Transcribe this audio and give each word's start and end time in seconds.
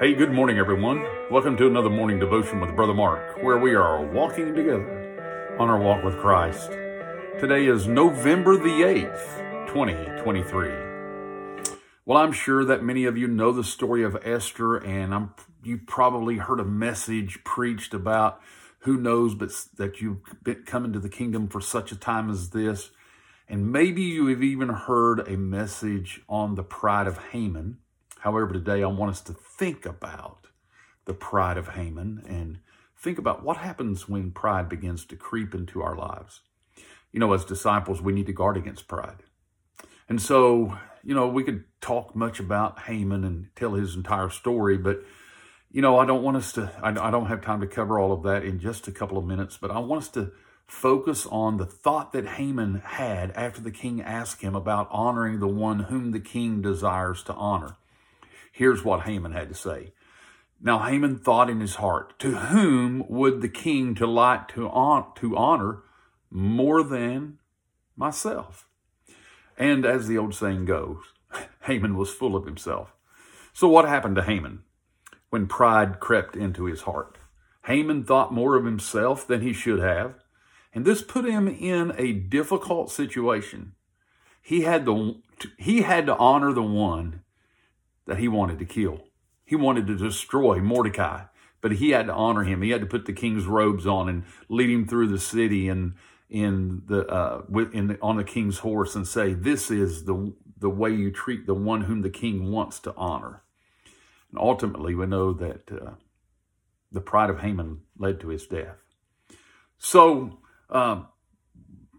hey, 0.00 0.14
good 0.14 0.32
morning, 0.32 0.58
everyone. 0.58 1.06
Welcome 1.30 1.56
to 1.58 1.68
another 1.68 1.90
morning 1.90 2.18
devotion 2.18 2.60
with 2.60 2.74
Brother 2.74 2.94
Mark, 2.94 3.42
where 3.42 3.58
we 3.58 3.74
are 3.74 4.04
walking 4.04 4.54
together 4.54 5.56
on 5.60 5.70
our 5.70 5.78
walk 5.78 6.02
with 6.02 6.18
Christ. 6.18 6.70
Today 7.38 7.66
is 7.66 7.86
November 7.86 8.56
the 8.56 8.82
8th, 8.82 9.68
2023. 9.68 10.72
Well, 12.04 12.18
I'm 12.18 12.32
sure 12.32 12.64
that 12.64 12.82
many 12.82 13.04
of 13.04 13.16
you 13.16 13.28
know 13.28 13.52
the 13.52 13.62
story 13.62 14.02
of 14.02 14.16
Esther, 14.24 14.76
and 14.76 15.14
I'm, 15.14 15.34
you 15.62 15.78
probably 15.78 16.38
heard 16.38 16.58
a 16.58 16.64
message 16.64 17.44
preached 17.44 17.94
about 17.94 18.40
who 18.80 18.96
knows 18.96 19.36
but 19.36 19.52
that 19.76 20.00
you've 20.00 20.18
been 20.42 20.64
coming 20.64 20.92
to 20.92 20.98
the 20.98 21.08
kingdom 21.08 21.46
for 21.46 21.60
such 21.60 21.92
a 21.92 21.96
time 21.96 22.30
as 22.30 22.50
this 22.50 22.90
and 23.48 23.70
maybe 23.70 24.02
you 24.02 24.26
have 24.26 24.42
even 24.42 24.68
heard 24.68 25.20
a 25.28 25.36
message 25.36 26.20
on 26.28 26.54
the 26.56 26.64
pride 26.64 27.06
of 27.06 27.18
Haman 27.30 27.78
However, 28.26 28.52
today 28.52 28.82
I 28.82 28.86
want 28.86 29.12
us 29.12 29.20
to 29.20 29.32
think 29.32 29.86
about 29.86 30.48
the 31.04 31.14
pride 31.14 31.56
of 31.56 31.68
Haman 31.68 32.24
and 32.26 32.58
think 32.98 33.18
about 33.18 33.44
what 33.44 33.58
happens 33.58 34.08
when 34.08 34.32
pride 34.32 34.68
begins 34.68 35.04
to 35.06 35.14
creep 35.14 35.54
into 35.54 35.80
our 35.80 35.94
lives. 35.94 36.40
You 37.12 37.20
know, 37.20 37.32
as 37.32 37.44
disciples, 37.44 38.02
we 38.02 38.12
need 38.12 38.26
to 38.26 38.32
guard 38.32 38.56
against 38.56 38.88
pride. 38.88 39.22
And 40.08 40.20
so, 40.20 40.76
you 41.04 41.14
know, 41.14 41.28
we 41.28 41.44
could 41.44 41.62
talk 41.80 42.16
much 42.16 42.40
about 42.40 42.80
Haman 42.80 43.22
and 43.22 43.48
tell 43.54 43.74
his 43.74 43.94
entire 43.94 44.28
story, 44.28 44.76
but, 44.76 45.04
you 45.70 45.80
know, 45.80 45.96
I 45.96 46.04
don't 46.04 46.24
want 46.24 46.36
us 46.36 46.52
to, 46.54 46.72
I, 46.82 46.90
don't 46.90 47.26
have 47.26 47.42
time 47.42 47.60
to 47.60 47.68
cover 47.68 47.96
all 48.00 48.12
of 48.12 48.24
that 48.24 48.44
in 48.44 48.58
just 48.58 48.88
a 48.88 48.92
couple 48.92 49.18
of 49.18 49.24
minutes, 49.24 49.56
but 49.56 49.70
I 49.70 49.78
want 49.78 50.02
us 50.02 50.08
to 50.10 50.32
focus 50.66 51.26
on 51.26 51.56
the 51.56 51.66
thought 51.66 52.12
that 52.12 52.26
Haman 52.26 52.82
had 52.84 53.30
after 53.32 53.60
the 53.60 53.70
king 53.70 54.00
asked 54.00 54.42
him 54.42 54.54
about 54.54 54.88
honoring 54.90 55.38
the 55.38 55.48
one 55.48 55.80
whom 55.80 56.10
the 56.10 56.20
king 56.20 56.60
desires 56.60 57.22
to 57.24 57.34
honor. 57.34 57.76
Here's 58.52 58.84
what 58.84 59.02
Haman 59.02 59.32
had 59.32 59.48
to 59.48 59.54
say. 59.54 59.92
Now 60.60 60.80
Haman 60.80 61.18
thought 61.18 61.50
in 61.50 61.60
his 61.60 61.76
heart, 61.76 62.18
to 62.20 62.32
whom 62.32 63.04
would 63.08 63.42
the 63.42 63.48
king 63.48 63.94
delight 63.94 64.48
to, 64.50 64.68
on, 64.68 65.12
to 65.16 65.36
honor 65.36 65.82
more 66.30 66.82
than 66.82 67.38
myself? 67.96 68.66
And 69.58 69.84
as 69.84 70.08
the 70.08 70.18
old 70.18 70.34
saying 70.34 70.64
goes, 70.64 70.98
Haman 71.62 71.96
was 71.96 72.10
full 72.10 72.34
of 72.34 72.46
himself. 72.46 72.94
So 73.52 73.68
what 73.68 73.86
happened 73.86 74.16
to 74.16 74.22
Haman 74.22 74.62
when 75.30 75.46
pride 75.46 76.00
crept 76.00 76.36
into 76.36 76.64
his 76.64 76.82
heart? 76.82 77.18
Haman 77.66 78.04
thought 78.04 78.32
more 78.32 78.56
of 78.56 78.64
himself 78.64 79.26
than 79.26 79.42
he 79.42 79.52
should 79.52 79.80
have, 79.80 80.14
and 80.76 80.84
this 80.84 81.00
put 81.00 81.24
him 81.24 81.48
in 81.48 81.94
a 81.96 82.12
difficult 82.12 82.90
situation. 82.90 83.72
He 84.42 84.60
had 84.60 84.84
the 84.84 85.16
he 85.56 85.80
had 85.80 86.04
to 86.04 86.16
honor 86.16 86.52
the 86.52 86.62
one 86.62 87.22
that 88.04 88.18
he 88.18 88.28
wanted 88.28 88.58
to 88.58 88.66
kill. 88.66 89.00
He 89.42 89.56
wanted 89.56 89.86
to 89.86 89.96
destroy 89.96 90.60
Mordecai, 90.60 91.24
but 91.62 91.72
he 91.72 91.90
had 91.90 92.08
to 92.08 92.12
honor 92.12 92.44
him. 92.44 92.60
He 92.60 92.70
had 92.70 92.82
to 92.82 92.86
put 92.86 93.06
the 93.06 93.14
king's 93.14 93.46
robes 93.46 93.86
on 93.86 94.10
and 94.10 94.24
lead 94.50 94.68
him 94.68 94.86
through 94.86 95.08
the 95.08 95.18
city 95.18 95.66
and 95.66 95.94
in 96.28 96.82
the 96.86 97.06
uh, 97.06 97.42
in 97.72 97.86
the, 97.86 97.98
on 98.02 98.18
the 98.18 98.24
king's 98.24 98.58
horse 98.58 98.94
and 98.94 99.08
say, 99.08 99.32
"This 99.32 99.70
is 99.70 100.04
the 100.04 100.34
the 100.58 100.68
way 100.68 100.90
you 100.90 101.10
treat 101.10 101.46
the 101.46 101.54
one 101.54 101.82
whom 101.82 102.02
the 102.02 102.10
king 102.10 102.52
wants 102.52 102.80
to 102.80 102.94
honor." 102.96 103.42
And 104.30 104.38
ultimately, 104.38 104.94
we 104.94 105.06
know 105.06 105.32
that 105.32 105.72
uh, 105.72 105.92
the 106.92 107.00
pride 107.00 107.30
of 107.30 107.40
Haman 107.40 107.80
led 107.98 108.20
to 108.20 108.28
his 108.28 108.46
death. 108.46 108.76
So, 109.78 110.38
uh, 110.70 111.02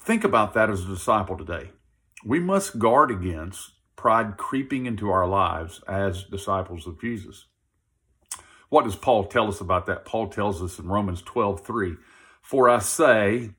think 0.00 0.24
about 0.24 0.54
that 0.54 0.70
as 0.70 0.84
a 0.84 0.88
disciple 0.88 1.36
today. 1.36 1.70
We 2.24 2.40
must 2.40 2.78
guard 2.78 3.10
against 3.10 3.72
pride 3.96 4.36
creeping 4.36 4.86
into 4.86 5.10
our 5.10 5.26
lives 5.26 5.82
as 5.88 6.24
disciples 6.24 6.86
of 6.86 7.00
Jesus. 7.00 7.46
What 8.68 8.84
does 8.84 8.96
Paul 8.96 9.24
tell 9.24 9.48
us 9.48 9.60
about 9.60 9.86
that? 9.86 10.04
Paul 10.04 10.28
tells 10.28 10.62
us 10.62 10.78
in 10.78 10.86
Romans 10.86 11.22
12, 11.22 11.64
3, 11.64 11.96
For 12.40 12.68
I 12.68 12.78
say, 12.78 13.50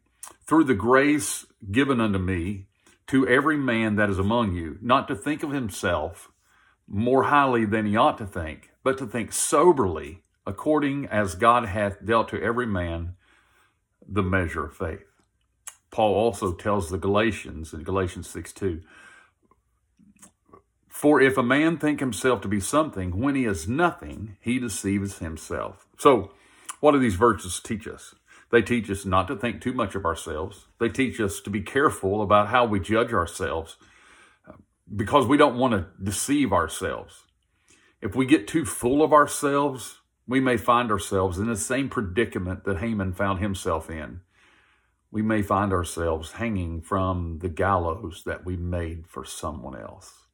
through 0.48 0.64
the 0.64 0.74
grace 0.74 1.46
given 1.72 2.00
unto 2.00 2.20
me, 2.20 2.68
to 3.08 3.28
every 3.28 3.58
man 3.58 3.98
that 3.98 4.09
is 4.09 4.20
among 4.20 4.56
you, 4.56 4.78
not 4.81 5.08
to 5.09 5.16
think 5.16 5.44
of 5.44 5.52
himself 5.52 6.31
more 6.88 7.24
highly 7.24 7.66
than 7.66 7.86
he 7.86 7.98
ought 7.98 8.18
to 8.18 8.25
think, 8.25 8.70
but 8.84 8.98
to 8.98 9.06
think 9.06 9.34
soberly, 9.34 10.24
according 10.46 11.08
as 11.08 11.36
God 11.36 11.66
hath 11.66 12.06
dealt 12.06 12.30
to 12.30 12.42
every 12.42 12.66
man 12.66 13.16
the 14.12 14.24
measure 14.24 14.66
of 14.66 14.76
faith. 14.76 15.06
Paul 15.90 16.14
also 16.14 16.54
tells 16.54 16.90
the 16.90 16.98
Galatians 16.98 17.74
in 17.74 17.84
Galatians 17.84 18.30
6 18.30 18.54
2, 18.54 18.82
for 20.88 21.22
if 21.22 21.38
a 21.38 21.44
man 21.44 21.78
think 21.78 22.00
himself 22.00 22.42
to 22.42 22.48
be 22.48 22.60
something 22.60 23.20
when 23.20 23.36
he 23.36 23.46
is 23.46 23.68
nothing, 23.68 24.38
he 24.40 24.60
deceives 24.60 25.18
himself. 25.20 25.88
So, 25.98 26.32
what 26.80 26.92
do 26.92 27.00
these 27.00 27.16
verses 27.16 27.60
teach 27.60 27.88
us? 27.88 28.16
They 28.52 28.62
teach 28.62 28.90
us 28.90 29.06
not 29.06 29.28
to 29.30 29.36
think 29.36 29.62
too 29.62 29.74
much 29.74 29.96
of 29.96 30.06
ourselves. 30.06 30.68
They 30.80 30.90
teach 30.90 31.20
us 31.20 31.40
to 31.42 31.50
be 31.50 31.62
careful 31.62 32.22
about 32.22 32.50
how 32.50 32.66
we 32.66 32.80
judge 32.80 33.14
ourselves 33.14 33.78
because 34.94 35.26
we 35.26 35.38
don't 35.38 35.58
want 35.58 35.74
to 35.74 35.88
deceive 36.04 36.52
ourselves. 36.52 37.24
If 38.02 38.16
we 38.16 38.26
get 38.26 38.48
too 38.48 38.66
full 38.66 39.02
of 39.02 39.14
ourselves, 39.14 40.00
we 40.31 40.40
may 40.40 40.56
find 40.56 40.92
ourselves 40.92 41.38
in 41.38 41.47
the 41.47 41.58
same 41.58 41.90
predicament 41.90 42.64
that 42.64 42.78
Haman 42.78 43.12
found 43.12 43.40
himself 43.40 43.90
in. 43.90 44.22
We 45.12 45.22
may 45.22 45.42
find 45.42 45.74
ourselves 45.74 46.31
hanging 46.31 46.80
from 46.80 47.40
the 47.40 47.50
gallows 47.50 48.24
that 48.25 48.46
we 48.46 48.56
made 48.56 49.08
for 49.08 49.25
someone 49.25 49.78
else. 49.78 50.28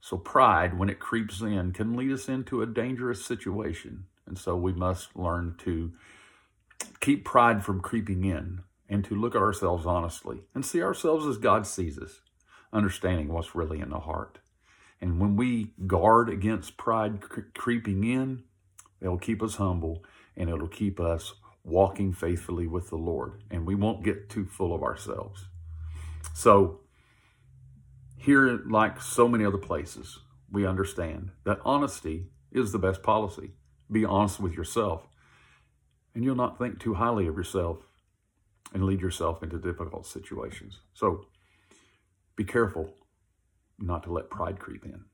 So 0.00 0.16
pride, 0.16 0.78
when 0.78 0.88
it 0.88 1.00
creeps 1.00 1.40
in, 1.40 1.72
can 1.72 1.96
lead 1.96 2.12
us 2.12 2.28
into 2.28 2.62
a 2.62 2.66
dangerous 2.66 3.24
situation. 3.24 4.04
And 4.28 4.38
so 4.38 4.54
we 4.54 4.72
must 4.72 5.16
learn 5.16 5.56
to 5.58 5.92
keep 7.00 7.24
pride 7.24 7.64
from 7.64 7.80
creeping 7.80 8.24
in 8.24 8.60
and 8.88 9.04
to 9.06 9.16
look 9.16 9.34
at 9.34 9.42
ourselves 9.42 9.86
honestly 9.86 10.42
and 10.54 10.64
see 10.64 10.80
ourselves 10.80 11.26
as 11.26 11.38
God 11.38 11.66
sees 11.66 11.98
us, 11.98 12.20
understanding 12.72 13.32
what's 13.32 13.56
really 13.56 13.80
in 13.80 13.90
the 13.90 13.98
heart. 13.98 14.38
And 15.00 15.18
when 15.18 15.34
we 15.34 15.72
guard 15.84 16.28
against 16.28 16.76
pride 16.76 17.20
cre- 17.20 17.40
creeping 17.54 18.04
in, 18.04 18.44
it'll 19.00 19.18
keep 19.18 19.42
us 19.42 19.56
humble 19.56 20.04
and 20.36 20.48
it'll 20.50 20.68
keep 20.68 21.00
us 21.00 21.34
walking 21.64 22.12
faithfully 22.12 22.66
with 22.66 22.88
the 22.90 22.96
Lord. 22.96 23.42
And 23.50 23.66
we 23.66 23.74
won't 23.74 24.04
get 24.04 24.28
too 24.28 24.46
full 24.46 24.74
of 24.74 24.82
ourselves. 24.82 25.46
So 26.34 26.80
here, 28.16 28.60
like 28.68 29.00
so 29.00 29.28
many 29.28 29.44
other 29.44 29.58
places, 29.58 30.18
we 30.50 30.66
understand 30.66 31.30
that 31.44 31.60
honesty 31.64 32.26
is 32.52 32.72
the 32.72 32.78
best 32.78 33.02
policy. 33.02 33.52
Be 33.90 34.04
honest 34.04 34.40
with 34.40 34.54
yourself, 34.54 35.06
and 36.14 36.24
you'll 36.24 36.34
not 36.34 36.58
think 36.58 36.80
too 36.80 36.94
highly 36.94 37.26
of 37.26 37.36
yourself 37.36 37.78
and 38.74 38.84
lead 38.84 39.00
yourself 39.00 39.42
into 39.42 39.58
difficult 39.58 40.06
situations. 40.06 40.80
So 40.94 41.26
be 42.34 42.44
careful 42.44 42.94
not 43.78 44.02
to 44.04 44.12
let 44.12 44.30
pride 44.30 44.58
creep 44.58 44.84
in. 44.84 45.04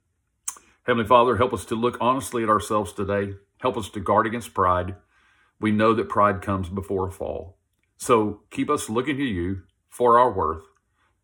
Heavenly 0.85 1.07
Father, 1.07 1.37
help 1.37 1.53
us 1.53 1.65
to 1.67 1.77
look 1.77 1.97
honestly 2.01 2.43
at 2.43 2.49
ourselves 2.49 2.93
today. 2.93 3.35
Help 3.61 3.77
us 3.77 3.89
to 3.91 4.01
guard 4.01 4.27
against 4.27 4.53
pride. 4.53 4.97
We 5.61 5.71
know 5.71 5.95
that 5.95 6.09
pride 6.09 6.43
comes 6.43 6.69
before 6.69 7.07
a 7.07 7.13
fall. 7.13 7.57
So 7.97 8.41
keep 8.51 8.69
us 8.69 8.91
looking 8.91 9.17
to 9.17 9.23
you 9.23 9.63
for 9.89 10.19
our 10.19 10.33
worth 10.33 10.65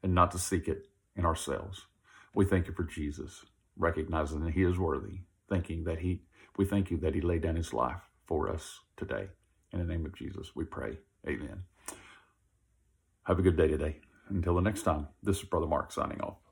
and 0.00 0.14
not 0.14 0.30
to 0.30 0.38
seek 0.38 0.68
it 0.68 0.86
in 1.16 1.24
ourselves. 1.24 1.86
We 2.34 2.44
thank 2.44 2.68
you 2.68 2.72
for 2.72 2.84
Jesus, 2.84 3.46
recognizing 3.76 4.44
that 4.44 4.54
he 4.54 4.62
is 4.62 4.78
worthy, 4.78 5.22
thinking 5.48 5.82
that 5.84 5.98
he, 5.98 6.22
we 6.56 6.64
thank 6.64 6.92
you 6.92 6.96
that 6.98 7.16
he 7.16 7.20
laid 7.20 7.42
down 7.42 7.56
his 7.56 7.72
life 7.72 8.00
for 8.26 8.48
us 8.48 8.78
today. 8.96 9.26
In 9.72 9.80
the 9.80 9.84
name 9.84 10.06
of 10.06 10.14
Jesus, 10.14 10.54
we 10.54 10.64
pray. 10.64 10.98
Amen. 11.26 11.64
Have 13.24 13.40
a 13.40 13.42
good 13.42 13.56
day 13.56 13.66
today. 13.66 13.96
Until 14.28 14.54
the 14.54 14.60
next 14.60 14.82
time, 14.82 15.08
this 15.24 15.38
is 15.38 15.44
Brother 15.44 15.66
Mark 15.66 15.90
signing 15.90 16.20
off. 16.20 16.47